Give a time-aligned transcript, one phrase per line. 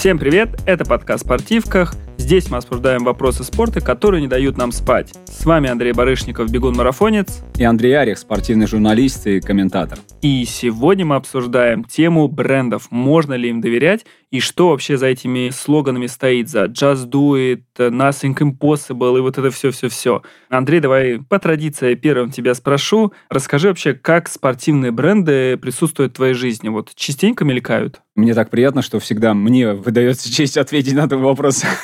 [0.00, 1.94] Всем привет, это подкаст «Спортивках».
[2.16, 5.12] Здесь мы обсуждаем вопросы спорта, которые не дают нам спать.
[5.26, 7.44] С вами Андрей Барышников, бегун-марафонец.
[7.60, 9.98] И Андрей Арих, спортивный журналист и комментатор.
[10.22, 12.86] И сегодня мы обсуждаем тему брендов.
[12.90, 17.62] Можно ли им доверять и что вообще за этими слоганами стоит, за Just Do It,
[17.76, 20.22] Nothing Impossible и вот это все-все-все.
[20.48, 23.12] Андрей, давай по традиции первым тебя спрошу.
[23.28, 26.68] Расскажи вообще, как спортивные бренды присутствуют в твоей жизни?
[26.68, 28.02] Вот частенько мелькают?
[28.14, 31.64] Мне так приятно, что всегда мне выдается честь ответить на этот вопрос.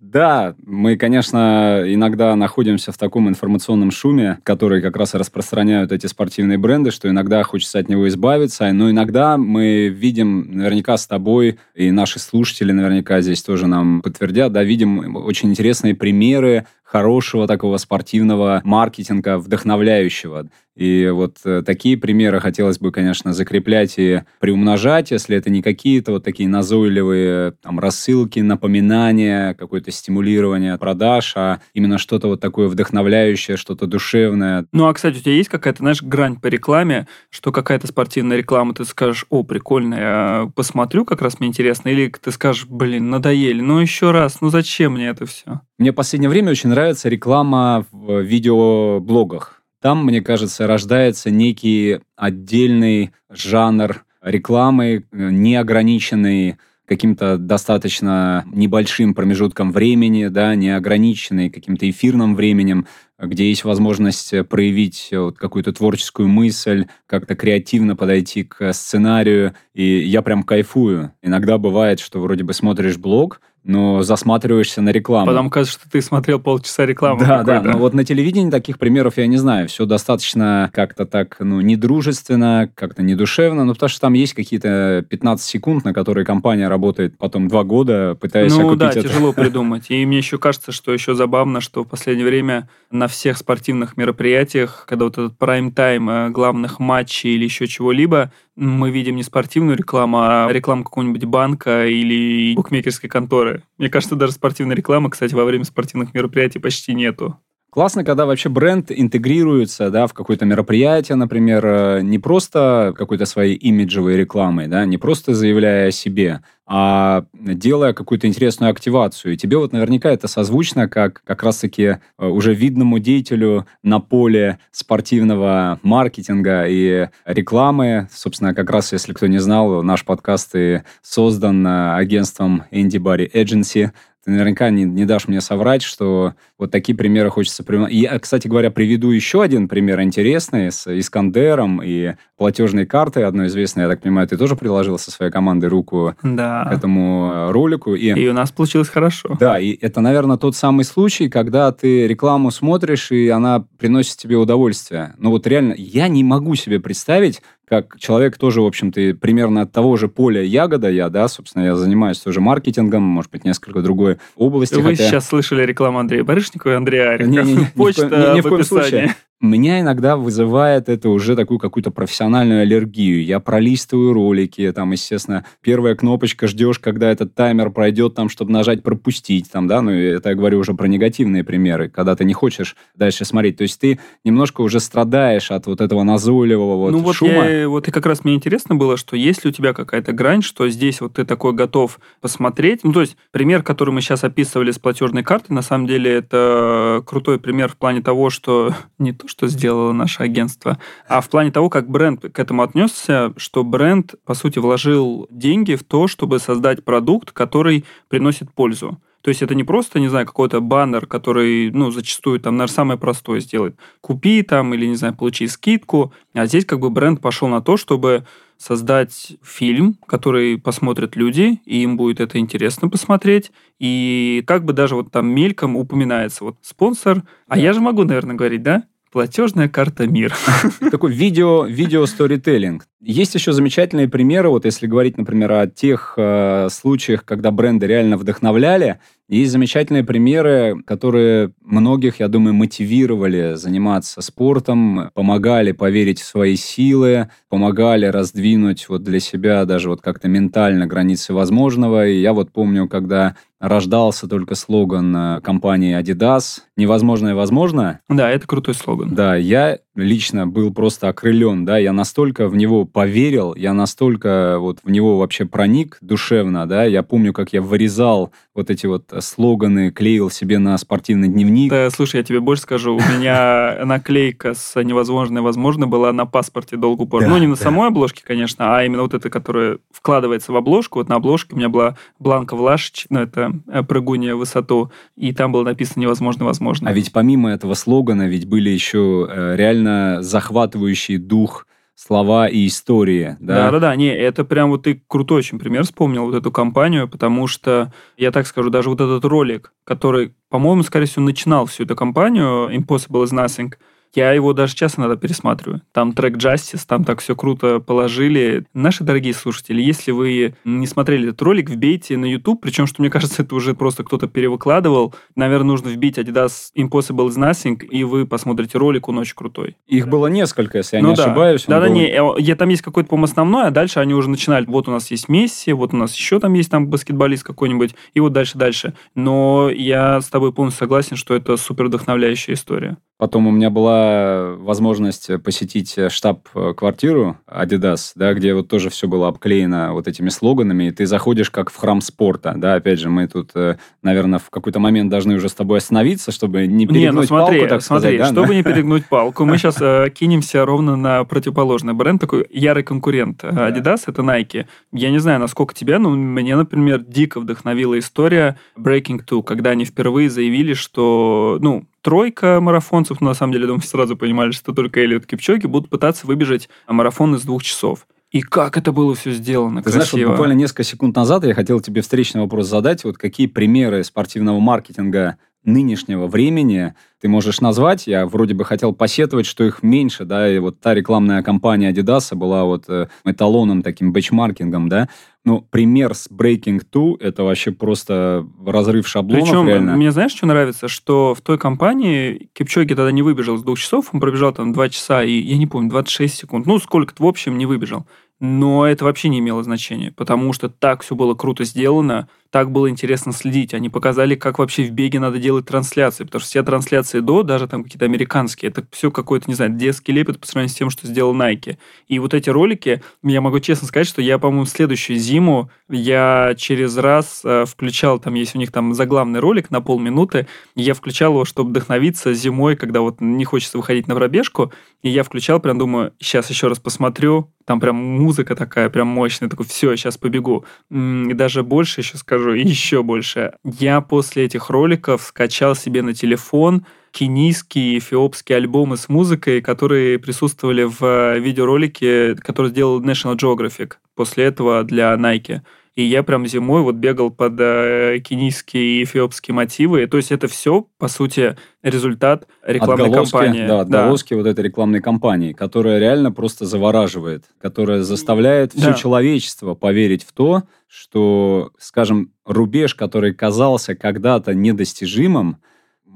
[0.00, 6.06] Да, мы, конечно, иногда находимся в таком информационном шуме, который как раз и распространяют эти
[6.06, 11.58] спортивные бренды, что иногда хочется от него избавиться, но иногда мы видим наверняка с тобой
[11.74, 17.76] и наши слушатели наверняка здесь тоже нам подтвердят, да, видим очень интересные примеры хорошего такого
[17.76, 20.48] спортивного маркетинга, вдохновляющего.
[20.76, 26.12] И вот э, такие примеры хотелось бы, конечно, закреплять и приумножать, если это не какие-то
[26.12, 33.56] вот такие назойливые там, рассылки, напоминания, какое-то стимулирование продаж, а именно что-то вот такое вдохновляющее,
[33.56, 34.64] что-то душевное.
[34.72, 38.72] Ну, а, кстати, у тебя есть какая-то, знаешь, грань по рекламе, что какая-то спортивная реклама,
[38.72, 43.60] ты скажешь, о, прикольно, я посмотрю, как раз мне интересно, или ты скажешь, блин, надоели,
[43.60, 45.60] ну еще раз, ну зачем мне это все?
[45.78, 53.12] Мне в последнее время очень нравится реклама в видеоблогах там, мне кажется, рождается некий отдельный
[53.30, 63.48] жанр рекламы, э, неограниченный каким-то достаточно небольшим промежутком времени, да, неограниченный каким-то эфирным временем, где
[63.48, 70.42] есть возможность проявить вот какую-то творческую мысль, как-то креативно подойти к сценарию, и я прям
[70.42, 71.12] кайфую.
[71.22, 75.26] Иногда бывает, что вроде бы смотришь блог, но засматриваешься на рекламу.
[75.26, 77.24] Потом кажется, что ты смотрел полчаса рекламы.
[77.26, 79.68] Да, да, но вот на телевидении таких примеров я не знаю.
[79.68, 85.46] Все достаточно как-то так, ну, недружественно, как-то недушевно, ну, потому что там есть какие-то 15
[85.46, 89.02] секунд, на которые компания работает потом два года, пытаясь ну, окупить да, это.
[89.02, 89.86] тяжело придумать.
[89.90, 94.84] И мне еще кажется, что еще забавно, что в последнее время на всех спортивных мероприятиях,
[94.88, 100.18] когда вот этот прайм-тайм э, главных матчей или еще чего-либо, мы видим не спортивную рекламу,
[100.20, 103.62] а рекламу какого-нибудь банка или букмекерской конторы.
[103.78, 107.38] Мне кажется, даже спортивной рекламы, кстати, во время спортивных мероприятий почти нету.
[107.70, 113.54] Классно, когда вообще бренд интегрируется да, в какое-то мероприятие, например, э, не просто какой-то своей
[113.54, 119.34] имиджевой рекламой, да, не просто заявляя о себе, а делая какую-то интересную активацию.
[119.34, 121.82] И тебе вот наверняка это созвучно, как как раз-таки
[122.18, 128.08] э, уже видному деятелю на поле спортивного маркетинга и рекламы.
[128.12, 133.30] Собственно, как раз, если кто не знал, наш подкаст и создан э, агентством Andy Barry
[133.32, 133.90] Agency,
[134.24, 138.02] ты наверняка не, не дашь мне соврать, что вот такие примеры хочется приводить.
[138.02, 143.84] И, кстати говоря, приведу еще один пример интересный с Искандером и платежной картой одной известной.
[143.84, 146.64] Я так понимаю, ты тоже приложил со своей командой руку да.
[146.64, 147.94] к этому э, ролику.
[147.94, 149.36] И, и у нас получилось хорошо.
[149.40, 154.36] Да, и это, наверное, тот самый случай, когда ты рекламу смотришь, и она приносит тебе
[154.36, 155.14] удовольствие.
[155.18, 159.70] Ну вот реально, я не могу себе представить, как человек тоже, в общем-то, примерно от
[159.70, 164.18] того же поля ягода я, да, собственно, я занимаюсь тоже маркетингом, может быть, несколько другой
[164.34, 164.74] области.
[164.74, 165.06] Вы хотя...
[165.06, 167.30] сейчас слышали рекламу Андрея Барышникова и Андрея Арика.
[167.30, 169.14] Не, не, не, Почта ни, ни, ни в, в описании.
[169.40, 173.24] Меня иногда вызывает это уже такую какую-то профессиональную аллергию.
[173.24, 178.82] Я пролистываю ролики, там, естественно, первая кнопочка ждешь, когда этот таймер пройдет, там, чтобы нажать
[178.82, 182.76] пропустить, там, да, ну, это я говорю уже про негативные примеры, когда ты не хочешь
[182.94, 183.56] дальше смотреть.
[183.56, 187.48] То есть ты немножко уже страдаешь от вот этого назойливого вот ну, вот шума.
[187.48, 190.42] Я, вот и как раз мне интересно было, что есть ли у тебя какая-то грань,
[190.42, 192.84] что здесь вот ты такой готов посмотреть.
[192.84, 197.02] Ну, то есть пример, который мы сейчас описывали с платежной картой, на самом деле это
[197.06, 201.50] крутой пример в плане того, что не то, что сделало наше агентство, а в плане
[201.52, 206.40] того, как бренд к этому отнесся, что бренд, по сути, вложил деньги в то, чтобы
[206.40, 208.98] создать продукт, который приносит пользу.
[209.22, 212.98] То есть это не просто, не знаю, какой-то баннер, который, ну, зачастую там, наверное, самое
[212.98, 213.76] простое сделает.
[214.00, 216.12] Купи там или, не знаю, получи скидку.
[216.32, 218.24] А здесь как бы бренд пошел на то, чтобы
[218.56, 223.52] создать фильм, который посмотрят люди, и им будет это интересно посмотреть.
[223.78, 227.22] И как бы даже вот там мельком упоминается вот спонсор.
[227.46, 228.84] А я же могу, наверное, говорить, да?
[229.12, 230.32] Платежная карта МИР.
[230.92, 232.86] Такой видео, видео сторителлинг.
[233.00, 238.16] Есть еще замечательные примеры, вот если говорить, например, о тех э, случаях, когда бренды реально
[238.16, 239.00] вдохновляли.
[239.30, 247.30] Есть замечательные примеры, которые многих, я думаю, мотивировали заниматься спортом, помогали поверить в свои силы,
[247.48, 252.08] помогали раздвинуть вот для себя даже вот как-то ментально границы возможного.
[252.08, 258.00] И я вот помню, когда рождался только слоган э, компании Adidas «Невозможное возможно».
[258.08, 259.14] Да, это крутой слоган.
[259.14, 264.78] Да, я лично был просто окрылен, да, я настолько в него поверил, я настолько вот
[264.82, 269.90] в него вообще проник душевно, да, я помню, как я вырезал вот эти вот слоганы,
[269.90, 271.70] клеил себе на спортивный дневник.
[271.70, 276.76] Да, слушай, я тебе больше скажу, у меня наклейка с «Невозможное возможно» была на паспорте
[276.76, 277.26] долгую пору.
[277.28, 280.98] Ну, не на самой обложке, конечно, а именно вот эта, которая вкладывается в обложку.
[280.98, 285.32] Вот на обложке у меня была Бланка Влашич, ну, это э, прыгунья в высоту, и
[285.32, 286.88] там было написано «Невозможно возможно».
[286.88, 293.36] А ведь помимо этого слогана ведь были еще э, реально захватывающий дух слова и истории.
[293.40, 297.08] Да, да, да, не, это прям вот ты крутой очень пример вспомнил, вот эту компанию,
[297.08, 301.84] потому что, я так скажу, даже вот этот ролик, который, по-моему, скорее всего, начинал всю
[301.84, 303.74] эту компанию, Impossible is Nothing,
[304.14, 305.82] я его даже сейчас иногда пересматриваю.
[305.92, 308.66] Там трек Justice, там так все круто положили.
[308.74, 313.10] Наши дорогие слушатели, если вы не смотрели этот ролик, вбейте на YouTube, причем, что мне
[313.10, 315.14] кажется, это уже просто кто-то перевыкладывал.
[315.36, 319.76] Наверное, нужно вбить Adidas Impossible is Nothing, и вы посмотрите ролик, он очень крутой.
[319.86, 321.24] Их было несколько, если я ну, не да.
[321.24, 321.64] ошибаюсь.
[321.66, 321.94] Да, да, был...
[321.94, 324.66] не, э, я, там есть какой-то, по-моему, основной, а дальше они уже начинали.
[324.66, 328.20] Вот у нас есть Месси, вот у нас еще там есть там баскетболист какой-нибудь, и
[328.20, 328.94] вот дальше-дальше.
[329.14, 332.96] Но я с тобой полностью согласен, что это супер вдохновляющая история.
[333.20, 339.92] Потом у меня была возможность посетить штаб-квартиру Adidas, да, где вот тоже все было обклеено
[339.92, 343.50] вот этими слоганами, и ты заходишь как в храм спорта, да, опять же, мы тут,
[343.54, 347.22] э, наверное, в какой-то момент должны уже с тобой остановиться, чтобы не перегнуть не, ну
[347.24, 348.18] смотри, палку, так смотри, сказать.
[348.20, 348.40] Да?
[348.40, 353.44] Чтобы не перегнуть палку, мы сейчас э, кинемся ровно на противоположный бренд, такой ярый конкурент.
[353.44, 354.64] Adidas— это Nike.
[354.92, 359.84] Я не знаю, насколько тебя, но мне, например, дико вдохновила история Breaking Two, когда они
[359.84, 365.00] впервые заявили, что, ну, тройка марафонцев, но на самом деле, думаю, сразу понимали, что только
[365.00, 368.06] Элliот Кипчоги будут пытаться выбежать марафон из двух часов.
[368.30, 370.04] И как это было все сделано Ты красиво.
[370.04, 373.02] знаешь, вот буквально несколько секунд назад я хотел тебе встречный вопрос задать.
[373.02, 378.06] Вот какие примеры спортивного маркетинга нынешнего времени ты можешь назвать.
[378.06, 382.34] Я вроде бы хотел посетовать, что их меньше, да, и вот та рекламная кампания Adidas
[382.34, 385.08] была вот э, эталоном, таким бэчмаркингом, да.
[385.44, 389.96] Ну, пример с Breaking 2 это вообще просто разрыв шаблонов Причем, реально.
[389.96, 390.86] мне знаешь, что нравится?
[390.86, 394.88] Что в той компании Кипчоги тогда не выбежал с двух часов, он пробежал там 2
[394.90, 396.66] часа и, я не помню, 26 секунд.
[396.66, 398.06] Ну, сколько-то в общем не выбежал.
[398.38, 402.90] Но это вообще не имело значения, потому что так все было круто сделано, так было
[402.90, 403.74] интересно следить.
[403.74, 407.68] Они показали, как вообще в беге надо делать трансляции, потому что все трансляции до, даже
[407.68, 411.06] там какие-то американские, это все какой-то, не знаю, детский лепет по сравнению с тем, что
[411.06, 411.78] сделал Nike.
[412.08, 416.96] И вот эти ролики, я могу честно сказать, что я, по-моему, следующую зиму я через
[416.96, 421.44] раз э, включал, там есть у них там заглавный ролик на полминуты, я включал его,
[421.44, 426.12] чтобы вдохновиться зимой, когда вот не хочется выходить на пробежку, и я включал, прям думаю,
[426.18, 430.64] сейчас еще раз посмотрю, там прям музыка такая, прям мощная, такой, все, сейчас побегу.
[430.90, 433.52] И даже больше еще скажу, еще больше.
[433.64, 440.84] Я после этих роликов скачал себе на телефон кенийские эфиопские альбомы с музыкой, которые присутствовали
[440.84, 445.60] в э, видеоролике, который сделал National Geographic после этого для Nike.
[445.96, 450.06] И я прям зимой вот бегал под э, кенийские и эфиопские мотивы.
[450.06, 453.66] То есть это все, по сути, результат рекламной отголоски, кампании.
[453.66, 454.36] Да, отголоски да.
[454.36, 458.94] вот этой рекламной кампании, которая реально просто завораживает, которая заставляет все да.
[458.94, 465.58] человечество поверить в то, что, скажем, рубеж, который казался когда-то недостижимым,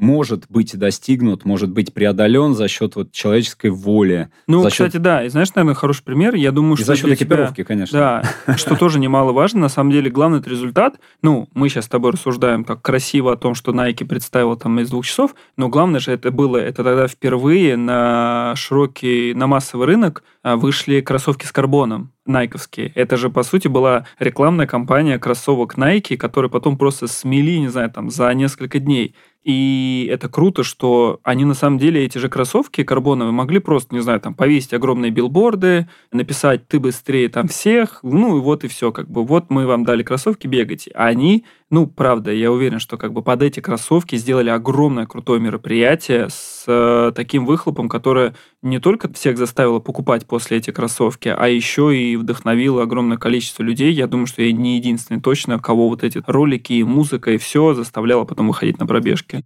[0.00, 4.29] может быть достигнут, может быть преодолен за счет вот человеческой воли.
[4.46, 5.03] Ну, за кстати, счет...
[5.03, 5.24] да.
[5.24, 6.34] И знаешь, наверное, хороший пример.
[6.34, 7.65] Я думаю, и что за счет экипировки, тебя...
[7.65, 7.98] конечно.
[8.46, 9.60] Да, что тоже немаловажно.
[9.60, 10.96] На самом деле, главный результат.
[11.22, 14.91] Ну, мы сейчас с тобой рассуждаем так красиво о том, что Nike представил там из
[14.91, 20.24] двух часов, но главное же это было, это тогда впервые на широкий, на массовый рынок
[20.43, 22.93] а, вышли кроссовки с карбоном найковские.
[22.94, 27.90] Это же, по сути, была рекламная кампания кроссовок Nike, которые потом просто смели, не знаю,
[27.90, 29.14] там, за несколько дней.
[29.44, 34.00] И это круто, что они на самом деле, эти же кроссовки карбоновые, могли просто, не
[34.00, 38.90] знаю, там, повесить огромные билборды, написать «ты быстрее там всех», ну и вот и все,
[38.90, 40.90] как бы, вот мы вам дали кроссовки, бегайте.
[40.94, 45.40] А они ну, правда, я уверен, что как бы под эти кроссовки сделали огромное крутое
[45.40, 51.48] мероприятие с э, таким выхлопом, которое не только всех заставило покупать после эти кроссовки, а
[51.48, 53.92] еще и вдохновило огромное количество людей.
[53.92, 57.74] Я думаю, что я не единственный точно, кого вот эти ролики и музыка и все
[57.74, 59.44] заставляло потом выходить на пробежки.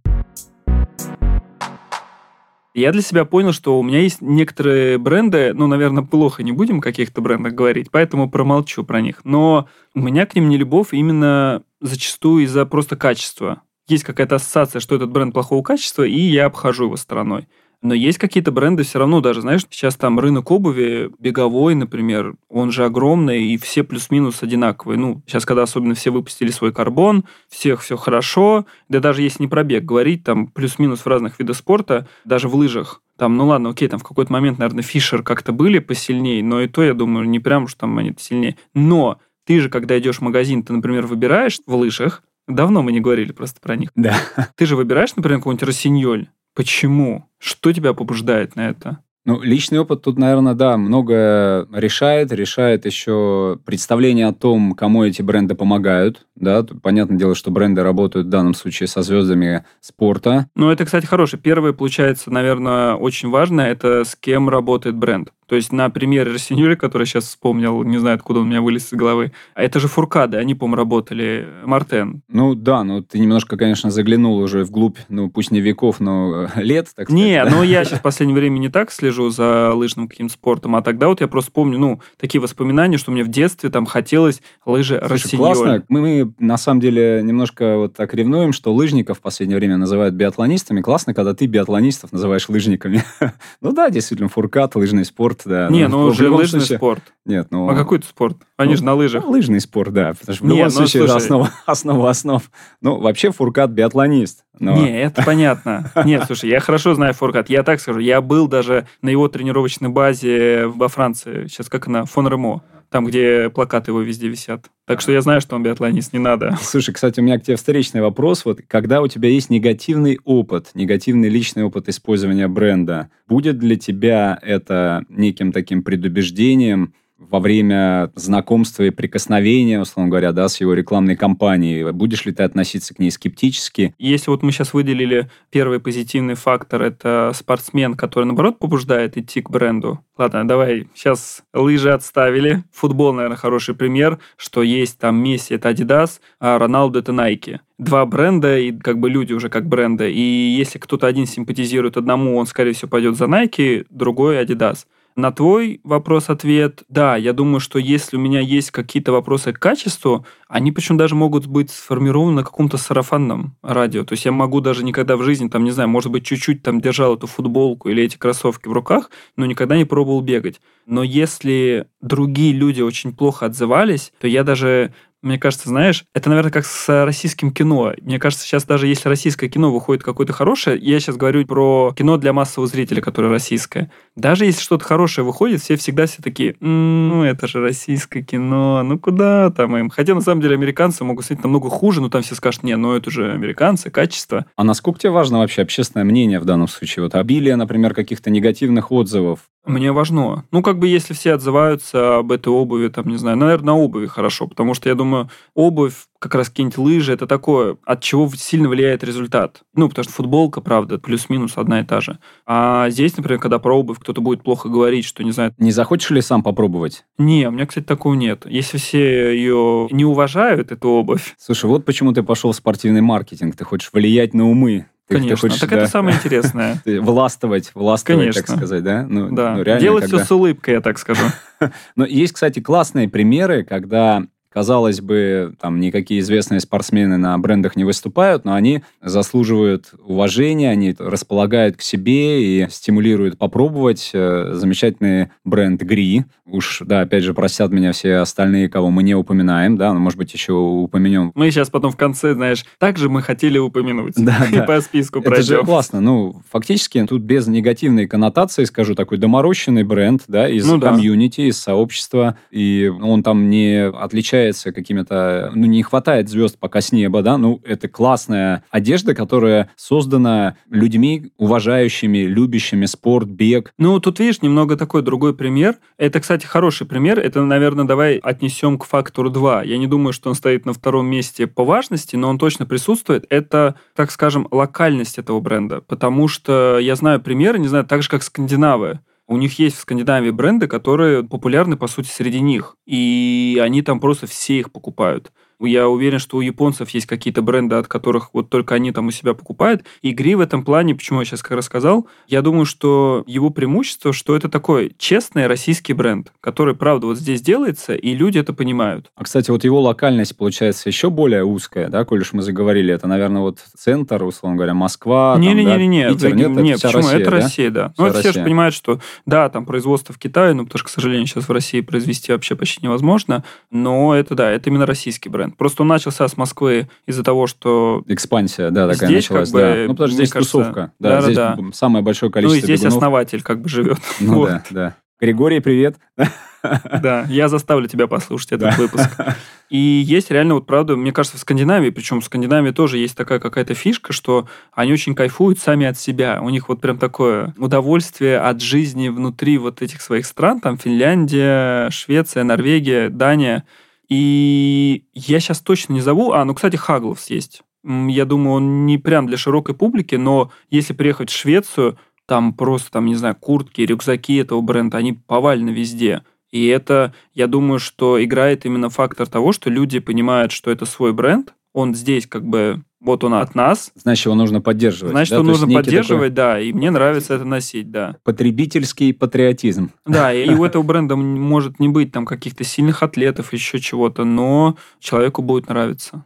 [2.73, 6.79] Я для себя понял, что у меня есть некоторые бренды, ну, наверное, плохо не будем
[6.79, 9.25] о каких-то брендах говорить, поэтому промолчу про них.
[9.25, 13.63] Но у меня к ним не любовь именно зачастую из-за просто качества.
[13.89, 17.49] есть какая-то ассоциация, что этот бренд плохого качества, и я обхожу его стороной.
[17.81, 22.71] Но есть какие-то бренды все равно, даже, знаешь, сейчас там рынок обуви, беговой, например, он
[22.71, 24.99] же огромный, и все плюс-минус одинаковые.
[24.99, 29.47] Ну, сейчас, когда особенно все выпустили свой карбон, всех все хорошо, да даже если не
[29.47, 33.69] про бег говорить, там плюс-минус в разных видах спорта, даже в лыжах, там, ну ладно,
[33.69, 37.29] окей, там в какой-то момент, наверное, Фишер как-то были посильнее, но и то, я думаю,
[37.29, 38.57] не прям, что там они сильнее.
[38.73, 42.99] Но ты же, когда идешь в магазин, ты, например, выбираешь в лыжах, давно мы не
[42.99, 43.89] говорили просто про них.
[43.95, 44.15] Да.
[44.55, 46.29] Ты же выбираешь, например, какой-нибудь Росиньоль.
[46.59, 47.23] Почему?
[47.37, 48.97] Что тебя побуждает на это?
[49.23, 52.33] Ну, личный опыт тут, наверное, да, многое решает.
[52.33, 56.27] Решает еще представление о том, кому эти бренды помогают.
[56.35, 60.49] Да, тут понятное дело, что бренды работают в данном случае со звездами спорта.
[60.53, 61.41] Ну, это, кстати, хорошее.
[61.41, 65.31] Первое, получается, наверное, очень важно, это с кем работает бренд.
[65.49, 68.93] То есть на примере Рассиньюля, который сейчас вспомнил, не знаю, откуда он у меня вылез
[68.93, 72.21] из головы, а это же Фуркады, они, по-моему, работали, Мартен.
[72.27, 76.61] Ну да, ну ты немножко, конечно, заглянул уже вглубь, ну пусть не веков, но э,
[76.61, 77.09] лет, так сказать.
[77.09, 77.49] Не, да?
[77.49, 81.07] ну я сейчас в последнее время не так слежу за лыжным каким-то спортом, а тогда
[81.07, 85.55] вот я просто помню, ну, такие воспоминания, что мне в детстве там хотелось лыжи Рассиньоль.
[85.55, 85.83] классно.
[85.89, 90.13] Мы, мы на самом деле немножко вот так ревнуем, что лыжников в последнее время называют
[90.13, 90.81] биатлонистами.
[90.81, 93.03] Классно, когда ты биатлонистов называешь лыжниками.
[93.61, 95.69] ну да, действительно, фуркат, лыжный спорт, спорт, да.
[95.69, 96.77] Не, ну, ну уже лыжный случае...
[96.77, 97.03] спорт.
[97.25, 97.69] Нет, ну...
[97.69, 98.37] А какой это спорт?
[98.57, 99.23] Они ну, же на лыжах.
[99.23, 100.13] Ну, лыжный спорт, да.
[100.19, 101.05] Потому что в любом Нет, ну, случае слушай...
[101.05, 102.51] это основа, основа основ.
[102.81, 104.43] Ну, вообще Фуркат биатлонист.
[104.59, 104.75] Но...
[104.75, 105.91] Не, это понятно.
[106.05, 107.49] Нет, слушай, я хорошо знаю Фуркат.
[107.49, 111.47] Я так скажу, я был даже на его тренировочной базе во Франции.
[111.47, 112.05] Сейчас как она?
[112.05, 114.67] Фон Ремо там, где плакаты его везде висят.
[114.85, 116.57] Так что я знаю, что он биатлонист, не надо.
[116.61, 118.45] Слушай, кстати, у меня к тебе встречный вопрос.
[118.45, 124.39] Вот когда у тебя есть негативный опыт, негативный личный опыт использования бренда, будет для тебя
[124.41, 131.15] это неким таким предубеждением, во время знакомства и прикосновения, условно говоря, да, с его рекламной
[131.15, 131.91] кампанией?
[131.91, 133.93] Будешь ли ты относиться к ней скептически?
[133.99, 139.49] Если вот мы сейчас выделили первый позитивный фактор, это спортсмен, который, наоборот, побуждает идти к
[139.49, 139.99] бренду.
[140.17, 142.63] Ладно, давай, сейчас лыжи отставили.
[142.71, 148.05] Футбол, наверное, хороший пример, что есть там Месси, это Adidas, а Роналду это Nike два
[148.05, 150.07] бренда, и как бы люди уже как бренда.
[150.07, 154.85] И если кто-то один симпатизирует одному, он, скорее всего, пойдет за Nike, другой Adidas.
[155.19, 160.25] На твой вопрос-ответ, да, я думаю, что если у меня есть какие-то вопросы к качеству,
[160.47, 164.05] они причем даже могут быть сформированы на каком-то сарафанном радио.
[164.05, 166.79] То есть я могу даже никогда в жизни, там, не знаю, может быть, чуть-чуть там
[166.79, 170.61] держал эту футболку или эти кроссовки в руках, но никогда не пробовал бегать.
[170.85, 176.51] Но если другие люди очень плохо отзывались, то я даже мне кажется, знаешь, это, наверное,
[176.51, 177.93] как с российским кино.
[178.01, 182.17] Мне кажется, сейчас даже если российское кино выходит какое-то хорошее, я сейчас говорю про кино
[182.17, 183.91] для массового зрителя, которое российское.
[184.15, 188.81] Даже если что-то хорошее выходит, все всегда все такие, м-м, ну это же российское кино,
[188.83, 189.89] ну куда там им?
[189.89, 192.93] Хотя на самом деле американцы могут снять намного хуже, но там все скажут, не, ну
[192.93, 194.45] это же американцы, качество.
[194.55, 197.03] А насколько тебе важно вообще общественное мнение в данном случае?
[197.03, 200.45] Вот обилие, например, каких-то негативных отзывов мне важно.
[200.51, 204.07] Ну, как бы, если все отзываются об этой обуви, там, не знаю, наверное, на обуви
[204.07, 205.08] хорошо, потому что я думаю,
[205.53, 209.61] обувь, как раз какие-нибудь лыжи, это такое, от чего сильно влияет результат.
[209.73, 212.19] Ну, потому что футболка, правда, плюс-минус одна и та же.
[212.45, 215.53] А здесь, например, когда про обувь кто-то будет плохо говорить, что, не знаю...
[215.57, 217.05] Не захочешь ли сам попробовать?
[217.17, 218.45] Не, у меня, кстати, такого нет.
[218.45, 221.35] Если все ее не уважают, эту обувь...
[221.37, 223.55] Слушай, вот почему ты пошел в спортивный маркетинг.
[223.55, 226.81] Ты хочешь влиять на умы Конечно, хочешь, так да, это самое интересное.
[226.85, 228.43] Властвовать, властвовать, Конечно.
[228.43, 229.05] так сказать, да?
[229.09, 230.17] Ну, да, ну, реально, делать когда...
[230.17, 231.23] все с улыбкой, я так скажу.
[231.95, 237.83] Но есть, кстати, классные примеры, когда Казалось бы, там никакие известные спортсмены на брендах не
[237.83, 244.09] выступают, но они заслуживают уважения, они располагают к себе и стимулируют попробовать.
[244.13, 246.25] Э, замечательный бренд Гри.
[246.47, 250.17] Уж, да, опять же, простят меня все остальные, кого мы не упоминаем, да, но, может
[250.17, 251.31] быть, еще упомянем.
[251.35, 254.15] Мы сейчас потом в конце, знаешь, также мы хотели упомянуть.
[254.17, 254.63] Да, и да.
[254.63, 255.43] по списку пройдем.
[255.43, 256.01] Это же классно.
[256.01, 261.47] Ну, фактически, тут без негативной коннотации, скажу, такой доморощенный бренд, да, из ну, комьюнити, да.
[261.49, 265.51] из сообщества, и он там не отличается отличается какими-то...
[265.53, 271.31] Ну, не хватает звезд пока с неба, да, ну, это классная одежда, которая создана людьми,
[271.37, 273.73] уважающими, любящими спорт, бег.
[273.77, 275.77] Ну, тут, видишь, немного такой другой пример.
[275.97, 277.19] Это, кстати, хороший пример.
[277.19, 279.63] Это, наверное, давай отнесем к фактору 2.
[279.63, 283.25] Я не думаю, что он стоит на втором месте по важности, но он точно присутствует.
[283.29, 285.81] Это, так скажем, локальность этого бренда.
[285.81, 288.99] Потому что я знаю примеры, не знаю, так же, как скандинавы.
[289.29, 292.75] У них есть в Скандинавии бренды, которые популярны, по сути, среди них.
[292.87, 295.31] И они там просто все их покупают.
[295.59, 299.11] Я уверен, что у японцев есть какие-то бренды, от которых вот только они там у
[299.11, 299.83] себя покупают.
[300.01, 304.13] И Гри в этом плане, почему я сейчас как рассказал, я думаю, что его преимущество,
[304.13, 309.11] что это такой честный российский бренд, который, правда, вот здесь делается, и люди это понимают.
[309.15, 313.07] А, кстати, вот его локальность получается еще более узкая, да, коль уж мы заговорили, это,
[313.07, 317.01] наверное, вот центр, условно говоря, Москва, Не-не-не, там, да, Питер, нет, нет, почему?
[317.01, 317.37] Россия, это да?
[317.37, 317.93] Россия, да.
[317.97, 320.91] Ну, это все же понимают, что да, там производство в Китае, ну, потому что, к
[320.91, 325.48] сожалению, сейчас в России произвести вообще почти невозможно, но это, да, это именно российский бренд.
[325.57, 328.03] Просто начался с Москвы из-за того, что...
[328.07, 329.75] Экспансия, да, такая здесь, началась, как бы, да.
[329.87, 331.57] Ну, потому что здесь кажется, тусовка, да, да, здесь да.
[331.73, 332.97] самое большое количество Ну, и здесь бегунов.
[332.97, 333.97] основатель как бы живет.
[334.19, 334.49] Ну, Вот.
[334.49, 334.95] да, да.
[335.21, 335.97] Григорий, привет.
[336.61, 338.75] Да, я заставлю тебя послушать этот Да.
[338.77, 339.09] выпуск.
[339.69, 343.39] И есть реально, вот правда, мне кажется, в Скандинавии, причем в Скандинавии тоже есть такая
[343.39, 346.41] какая-то фишка, что они очень кайфуют сами от себя.
[346.41, 351.89] У них вот прям такое удовольствие от жизни внутри вот этих своих стран, там Финляндия,
[351.91, 353.63] Швеция, Норвегия, Дания.
[354.09, 357.61] И я сейчас точно не зову, а, ну, кстати, Хагловс есть.
[357.83, 362.91] Я думаю, он не прям для широкой публики, но если приехать в Швецию, там просто,
[362.91, 366.23] там, не знаю, куртки, рюкзаки этого бренда, они повально везде.
[366.51, 371.13] И это, я думаю, что играет именно фактор того, что люди понимают, что это свой
[371.13, 375.11] бренд, он здесь как бы, вот он от нас, Значит, его нужно поддерживать.
[375.11, 375.37] значит, да?
[375.37, 378.07] его нужно поддерживать, да, и мне нравится это носить, да.
[378.07, 379.91] такой Потребительский патриотизм.
[380.05, 384.77] Да, и у этого бренда может не быть там каких-то сильных атлетов, еще чего-то, но
[384.99, 386.25] человеку будет нравиться.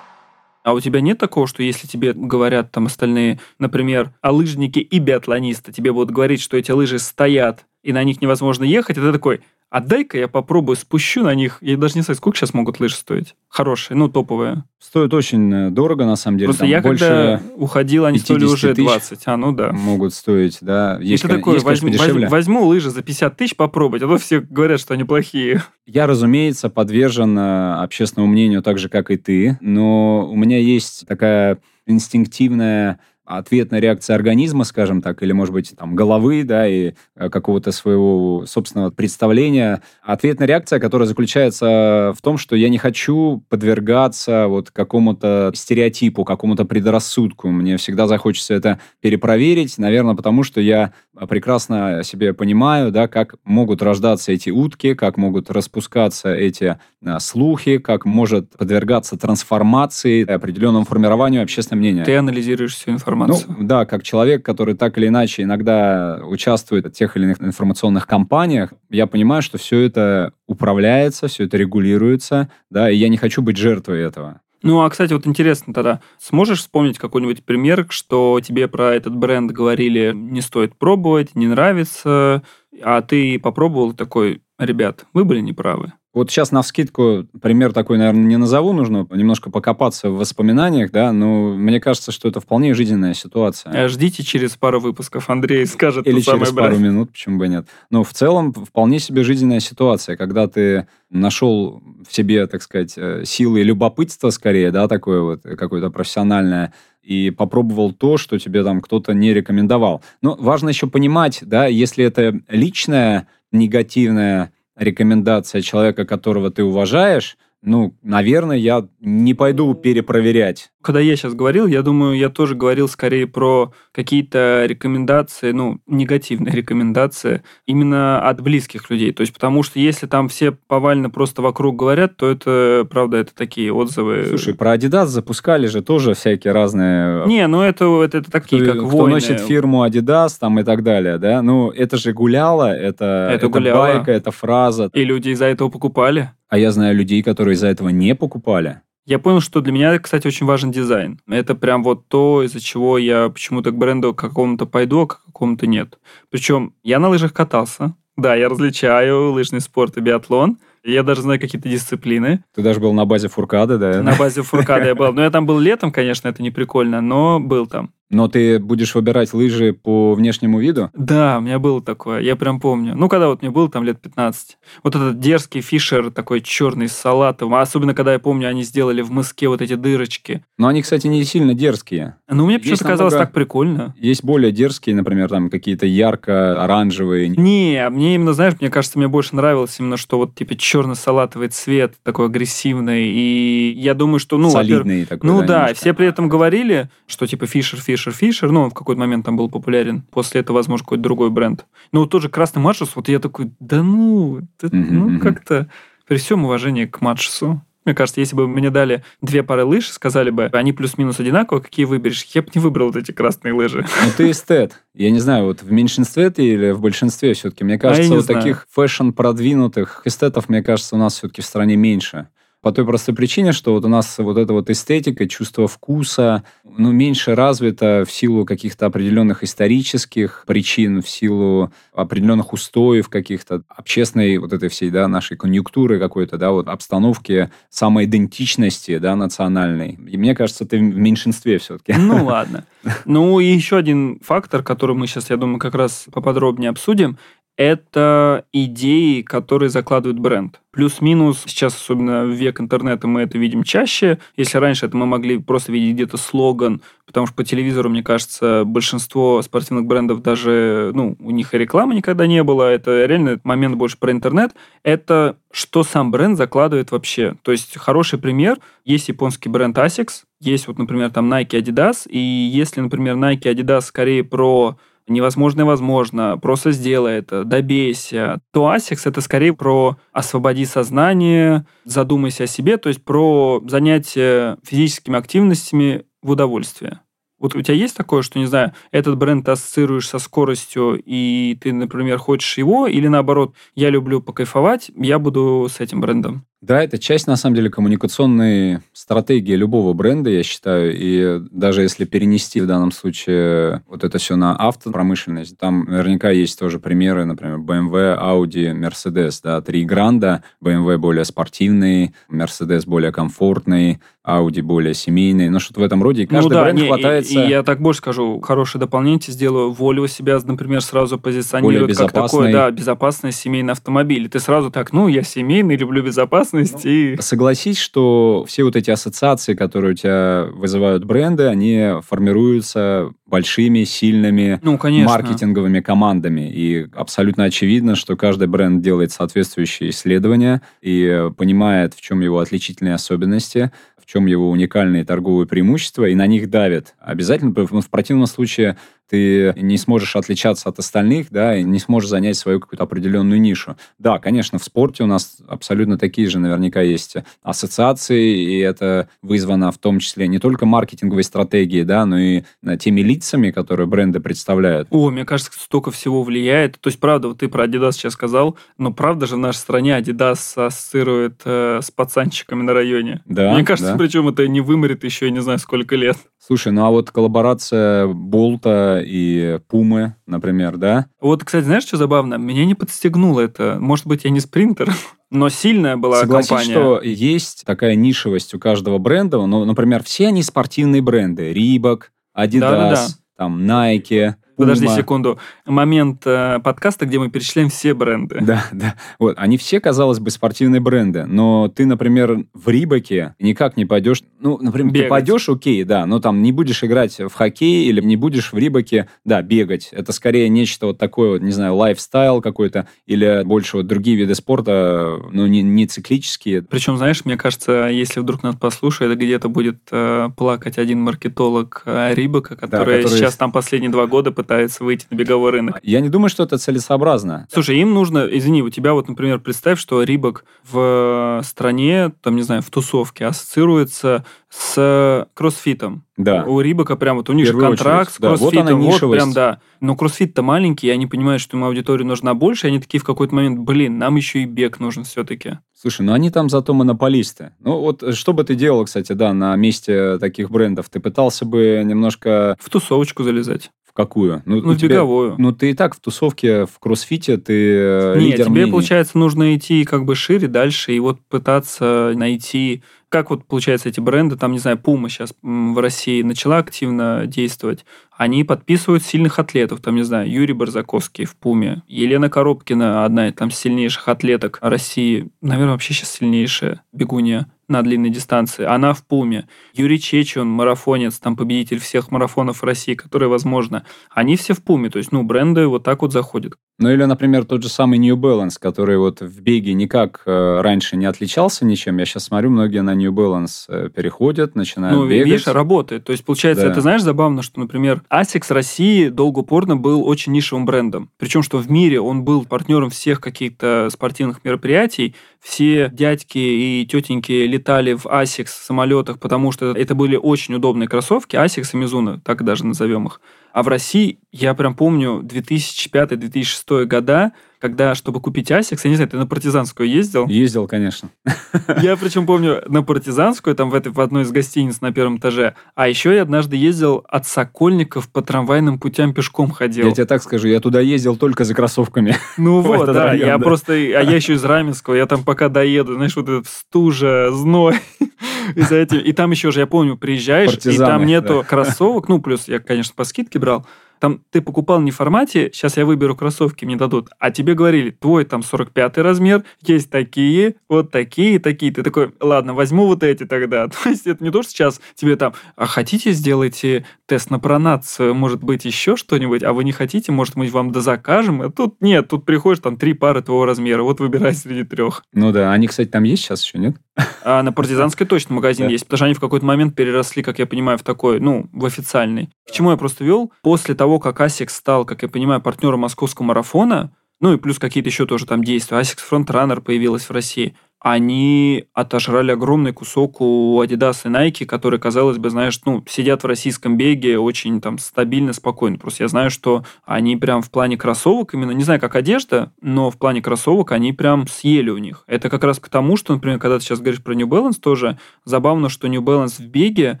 [0.64, 4.98] А у тебя нет такого, что если тебе говорят там остальные, например, о лыжнике и
[4.98, 9.12] биатлонисты, тебе будут говорить, что эти лыжи стоят, и на них невозможно ехать, и ты
[9.12, 9.40] такой,
[9.70, 11.58] а дай-ка я попробую, спущу на них.
[11.60, 13.34] Я даже не знаю, сколько сейчас могут лыжи стоить.
[13.48, 14.64] Хорошие, ну, топовые.
[14.78, 16.48] Стоит очень э, дорого, на самом деле.
[16.48, 18.86] Просто Там я больше когда уходил, они стоили 50 уже тысяч.
[18.86, 19.22] 20.
[19.26, 19.72] А, ну да.
[19.72, 20.98] могут стоить, да.
[21.00, 24.40] Есть, кон- такой, есть, возьму, возьму- возьму лыжи за 50 тысяч попробовать, а то все
[24.40, 25.62] говорят, что они плохие.
[25.86, 31.06] Я, разумеется, подвержен э, общественному мнению так же, как и ты, но у меня есть
[31.06, 37.28] такая инстинктивная ответная реакция организма, скажем так, или, может быть, там, головы, да, и э,
[37.28, 39.82] какого-то своего собственного представления.
[40.02, 46.64] Ответная реакция, которая заключается в том, что я не хочу подвергаться вот какому-то стереотипу, какому-то
[46.64, 47.48] предрассудку.
[47.48, 50.92] Мне всегда захочется это перепроверить, наверное, потому что я
[51.28, 57.78] прекрасно себе понимаю, да, как могут рождаться эти утки, как могут распускаться эти а, слухи,
[57.78, 62.04] как может подвергаться трансформации, определенному формированию общественного мнения.
[62.04, 63.56] Ты анализируешь всю Ну, информацию.
[63.66, 68.72] да, как человек, который так или иначе иногда участвует в тех или иных информационных кампаниях,
[68.90, 73.56] я понимаю, что все это управляется, все это регулируется, да, и я не хочу быть
[73.56, 74.40] жертвой этого.
[74.62, 79.52] Ну, а, кстати, вот интересно тогда, сможешь вспомнить какой-нибудь пример, что тебе про этот бренд
[79.52, 82.42] говорили, не стоит пробовать, не нравится,
[82.82, 85.92] а ты попробовал такой, ребят, вы были неправы.
[86.16, 91.12] Вот сейчас на вскидку пример такой, наверное, не назову, нужно немножко покопаться в воспоминаниях, да,
[91.12, 93.84] но мне кажется, что это вполне жизненная ситуация.
[93.84, 96.78] А Ждите через пару выпусков, Андрей скажет Или через пару брать.
[96.78, 97.66] минут, почему бы нет.
[97.90, 103.24] Но в целом вполне себе жизненная ситуация, когда ты нашел в себе, так сказать, э,
[103.26, 108.64] силы и любопытство скорее, да, такое вот э, какое-то профессиональное, и попробовал то, что тебе
[108.64, 110.00] там кто-то не рекомендовал.
[110.22, 117.94] Но важно еще понимать, да, если это личная негативная рекомендация человека, которого ты уважаешь, ну,
[118.02, 120.70] наверное, я не пойду перепроверять.
[120.82, 126.54] Когда я сейчас говорил, я думаю, я тоже говорил скорее про какие-то рекомендации, ну, негативные
[126.54, 129.12] рекомендации именно от близких людей.
[129.12, 133.34] То есть, потому что если там все повально просто вокруг говорят, то это, правда, это
[133.34, 134.26] такие отзывы.
[134.28, 138.72] Слушай, про Adidas запускали же тоже всякие разные Не, ну это, это, это такие, кто,
[138.74, 139.14] как кто войны.
[139.14, 141.42] носит фирму Adidas там и так далее, да?
[141.42, 143.78] Ну, это же гуляло, это, Это гуляло.
[143.78, 144.88] байка, это фраза.
[144.92, 146.30] И люди из-за этого покупали.
[146.48, 148.80] А я знаю людей, которые из-за этого не покупали.
[149.04, 151.20] Я понял, что для меня, кстати, очень важен дизайн.
[151.28, 155.68] Это прям вот то, из-за чего я почему-то к бренду какому-то пойду, а к какому-то
[155.68, 155.98] нет.
[156.28, 157.94] Причем я на лыжах катался.
[158.16, 160.58] Да, я различаю лыжный спорт и биатлон.
[160.82, 162.42] Я даже знаю какие-то дисциплины.
[162.54, 164.02] Ты даже был на базе Фуркады, да?
[164.02, 165.12] На базе Фуркада я был.
[165.12, 167.90] Но я там был летом, конечно, это не прикольно, но был там.
[168.10, 170.90] Но ты будешь выбирать лыжи по внешнему виду?
[170.94, 172.94] Да, у меня было такое, я прям помню.
[172.94, 174.58] Ну, когда вот мне было там лет 15.
[174.84, 177.54] Вот этот дерзкий фишер, такой черный с салатом.
[177.54, 180.44] А особенно, когда я помню, они сделали в мыске вот эти дырочки.
[180.56, 182.16] Но они, кстати, не сильно дерзкие.
[182.28, 183.94] Ну, мне почему-то казалось так прикольно.
[183.98, 187.28] Есть более дерзкие, например, там какие-то ярко-оранжевые.
[187.28, 191.94] Не, мне именно, знаешь, мне кажется, мне больше нравилось именно, что вот типа черно-салатовый цвет,
[192.02, 193.08] такой агрессивный.
[193.08, 195.74] И я думаю, что, ну, солидные такой, Ну да, немножко.
[195.76, 199.36] все при этом говорили, что типа Фишер, Фишер, Фишер, ну, он в какой-то момент там
[199.36, 200.02] был популярен.
[200.10, 201.64] После этого, возможно, какой-то другой бренд.
[201.92, 205.68] Ну, вот тоже Красный Маршус, вот я такой, да ну, это, Мгм, ну, как-то...
[206.06, 210.30] При всем уважении к Матшесу, мне кажется, если бы мне дали две пары лыж, сказали
[210.30, 213.84] бы, они плюс-минус одинаковые, какие выберешь, я бы не выбрал вот эти красные лыжи.
[214.04, 214.84] Ну, ты эстет.
[214.94, 217.64] Я не знаю, вот в меньшинстве ты или в большинстве все-таки.
[217.64, 218.40] Мне кажется, а вот знаю.
[218.40, 222.28] таких фэшн-продвинутых эстетов, мне кажется, у нас все-таки в стране меньше.
[222.66, 226.90] По той простой причине, что вот у нас вот эта вот эстетика, чувство вкуса, ну,
[226.90, 234.52] меньше развито в силу каких-то определенных исторических причин, в силу определенных устоев каких-то, общественной вот
[234.52, 239.96] этой всей, да, нашей конъюнктуры какой-то, да, вот обстановки самоидентичности, да, национальной.
[240.10, 241.92] И мне кажется, ты в меньшинстве все-таки.
[241.96, 242.64] Ну, ладно.
[243.04, 247.18] Ну, и еще один фактор, который мы сейчас, я думаю, как раз поподробнее обсудим,
[247.56, 250.60] это идеи, которые закладывает бренд.
[250.72, 254.18] Плюс-минус, сейчас, особенно в век интернета, мы это видим чаще.
[254.36, 258.64] Если раньше это мы могли просто видеть где-то слоган, потому что по телевизору, мне кажется,
[258.66, 262.64] большинство спортивных брендов даже, ну, у них и рекламы никогда не было.
[262.64, 264.52] Это реально момент больше про интернет.
[264.82, 267.36] Это что сам бренд закладывает вообще.
[267.40, 268.58] То есть хороший пример.
[268.84, 273.80] Есть японский бренд Asics, есть вот, например, там Nike, Adidas, и если, например, Nike, Adidas
[273.82, 274.76] скорее про
[275.08, 282.48] невозможное возможно, просто сделай это, добейся, то ASICS это скорее про освободи сознание, задумайся о
[282.48, 287.00] себе, то есть про занятие физическими активностями в удовольствие.
[287.38, 291.56] Вот у тебя есть такое, что, не знаю, этот бренд ты ассоциируешь со скоростью, и
[291.60, 296.46] ты, например, хочешь его, или наоборот, я люблю покайфовать, я буду с этим брендом?
[296.66, 300.92] Да, это часть, на самом деле, коммуникационной стратегии любого бренда, я считаю.
[300.96, 306.58] И даже если перенести в данном случае вот это все на автопромышленность, там наверняка есть
[306.58, 314.00] тоже примеры, например, BMW, Audi, Mercedes, да, три гранда, BMW более спортивный, Mercedes более комфортный,
[314.26, 316.24] Audi более семейный, ну что-то в этом роде.
[316.24, 317.32] И каждый ну, да, бренд не, хватается...
[317.32, 319.72] И, и я так больше скажу, хорошее дополнение сделаю.
[319.72, 324.24] Volvo себя, например, сразу позиционирует как такой, да, безопасный семейный автомобиль.
[324.24, 327.16] И ты сразу так, ну, я семейный, люблю безопасность и...
[327.20, 334.60] Согласись, что все вот эти ассоциации, которые у тебя вызывают бренды, они формируются большими, сильными
[334.62, 336.50] ну, маркетинговыми командами.
[336.52, 342.94] И абсолютно очевидно, что каждый бренд делает соответствующие исследования и понимает, в чем его отличительные
[342.94, 343.72] особенности,
[344.06, 346.94] в чем его уникальные торговые преимущества, и на них давит.
[347.00, 348.76] Обязательно, в противном случае
[349.08, 353.76] ты не сможешь отличаться от остальных, да, и не сможешь занять свою какую-то определенную нишу.
[353.98, 359.70] Да, конечно, в спорте у нас абсолютно такие же наверняка есть ассоциации, и это вызвано
[359.72, 362.42] в том числе не только маркетинговой стратегией, да, но и
[362.78, 364.88] теми лицами, которые бренды представляют.
[364.90, 366.78] О, мне кажется, столько всего влияет.
[366.80, 369.98] То есть, правда, вот ты про Adidas сейчас сказал, но правда же в нашей стране
[369.98, 373.22] Adidas ассоциирует э, с пацанчиками на районе.
[373.26, 373.98] Да, Мне кажется, да.
[373.98, 376.16] причем это не выморит еще, я не знаю, сколько лет.
[376.38, 381.06] Слушай, ну а вот коллаборация Болта и Пумы, например, да?
[381.20, 382.34] Вот, кстати, знаешь, что забавно?
[382.36, 383.78] Меня не подстегнуло это.
[383.80, 384.92] Может быть, я не спринтер,
[385.30, 386.72] но сильная была Согласись, компания.
[386.72, 389.44] что есть такая нишевость у каждого бренда.
[389.46, 391.52] Ну, например, все они спортивные бренды.
[391.52, 393.06] Рибок, Adidas, Да-да-да.
[393.36, 395.38] там Nike, Подожди секунду.
[395.66, 398.38] Момент э, подкаста, где мы перечисляем все бренды.
[398.40, 398.94] Да, да.
[399.18, 404.22] Вот, они все, казалось бы, спортивные бренды, но ты, например, в Рибаке никак не пойдешь...
[404.40, 405.06] Ну, например, бегать.
[405.06, 408.58] ты пойдешь, окей, да, но там не будешь играть в хоккей или не будешь в
[408.58, 409.90] Рибаке, да, бегать.
[409.92, 414.34] Это скорее нечто вот такое, вот, не знаю, лайфстайл какой-то или больше вот другие виды
[414.34, 416.62] спорта, ну, не, не циклические.
[416.62, 422.14] Причем, знаешь, мне кажется, если вдруг нас послушает, где-то будет э, плакать один маркетолог э,
[422.14, 424.45] Рибака, который, да, который сейчас там последние два года пытается
[424.80, 425.78] выйти на беговой рынок.
[425.82, 427.46] Я не думаю, что это целесообразно.
[427.52, 432.42] Слушай, им нужно, извини, у тебя вот, например, представь, что Рибок в стране, там, не
[432.42, 436.04] знаю, в тусовке ассоциируется с кроссфитом.
[436.16, 436.44] Да.
[436.44, 438.14] У Рибака прям вот у них же контракт очередь.
[438.14, 438.66] с кроссфитом.
[438.66, 439.60] Да, вот, вот прям, да.
[439.80, 443.04] Но кроссфит-то маленький, и они понимают, что им аудитория нужна больше, и они такие в
[443.04, 445.58] какой-то момент, блин, нам еще и бег нужен все-таки.
[445.74, 447.52] Слушай, ну они там зато монополисты.
[447.60, 450.88] Ну вот что бы ты делал, кстати, да, на месте таких брендов?
[450.88, 452.56] Ты пытался бы немножко...
[452.60, 454.42] В тусовочку залезать какую?
[454.44, 455.34] Ну, ну тебе, беговую.
[455.38, 458.70] Ну, ты и так в тусовке, в кроссфите, ты э, Нет, лидер тебе, мнений.
[458.70, 464.00] получается, нужно идти как бы шире, дальше, и вот пытаться найти как вот, получается, эти
[464.00, 469.80] бренды, там, не знаю, Puma сейчас в России начала активно действовать, они подписывают сильных атлетов,
[469.80, 475.30] там, не знаю, Юрий Барзаковский в Пуме, Елена Коробкина, одна из там сильнейших атлеток России,
[475.40, 478.64] наверное, вообще сейчас сильнейшая бегунья на длинной дистанции.
[478.64, 479.48] Она в Пуме.
[479.74, 483.84] Юрий Чечун, марафонец, там победитель всех марафонов России, которые возможно.
[484.10, 484.90] Они все в Пуме.
[484.90, 486.54] То есть, ну, бренды вот так вот заходят.
[486.78, 490.96] Ну или, например, тот же самый New Balance, который вот в беге никак э, раньше
[490.96, 491.96] не отличался ничем.
[491.96, 495.26] Я сейчас смотрю, многие на New Balance э, переходят, начинают ну, бегать.
[495.26, 496.04] видишь, работает.
[496.04, 496.72] То есть, получается, да.
[496.72, 501.08] это, знаешь, забавно, что, например, Asics России долго упорно был очень нишевым брендом.
[501.18, 505.14] Причем, что в мире он был партнером всех каких-то спортивных мероприятий,
[505.46, 511.36] все дядьки и тетеньки летали в Asics самолетах, потому что это были очень удобные кроссовки,
[511.36, 513.20] Asics и Mizuno, так даже назовем их.
[513.52, 519.10] А в России, я прям помню, 2005-2006 года, когда, чтобы купить Asics, я не знаю,
[519.10, 520.26] ты на партизанскую ездил?
[520.26, 521.10] Ездил, конечно.
[521.80, 525.54] Я причем помню на партизанскую, там в, этой, в одной из гостиниц на первом этаже.
[525.74, 529.86] А еще я однажды ездил от Сокольников по трамвайным путям пешком ходил.
[529.86, 532.16] Я тебе так скажу, я туда ездил только за кроссовками.
[532.36, 533.44] Ну вот, да, район, я да.
[533.44, 537.76] просто, а я еще из Раменского, я там пока доеду, знаешь, вот этот стужа, зной.
[538.54, 541.42] И, за этим, и там еще же, я помню, приезжаешь, Партизаны, и там нету да.
[541.42, 543.66] кроссовок, ну, плюс я, конечно, по скидке брал,
[544.00, 547.90] там ты покупал не в формате, сейчас я выберу кроссовки, мне дадут, а тебе говорили,
[547.90, 551.72] твой там 45 размер, есть такие, вот такие, такие.
[551.72, 553.68] Ты такой, ладно, возьму вот эти тогда.
[553.82, 558.14] То есть это не то, что сейчас тебе там, а хотите сделайте тест на пронацию,
[558.14, 561.42] может быть, еще что-нибудь, а вы не хотите, может, мы вам дозакажем.
[561.42, 565.02] А тут нет, тут приходишь, там три пары твоего размера, вот выбирай среди трех.
[565.12, 566.76] Ну да, они, кстати, там есть сейчас еще, нет?
[567.22, 570.46] А на партизанской точно магазин есть, потому что они в какой-то момент переросли, как я
[570.46, 572.30] понимаю, в такой, ну, в официальный.
[572.48, 573.32] К чему я просто вел?
[573.42, 577.88] После того, как ASICS стал, как я понимаю, партнером московского марафона, ну и плюс какие-то
[577.88, 578.78] еще тоже там действия.
[578.78, 585.18] ASICS Frontrunner появилась в России они отожрали огромный кусок у Adidas и Nike, которые, казалось
[585.18, 588.78] бы, знаешь, ну, сидят в российском беге очень там стабильно, спокойно.
[588.78, 592.90] Просто я знаю, что они прям в плане кроссовок, именно, не знаю, как одежда, но
[592.90, 595.04] в плане кроссовок они прям съели у них.
[595.06, 597.98] Это как раз к тому, что, например, когда ты сейчас говоришь про New Balance, тоже
[598.24, 600.00] забавно, что New Balance в беге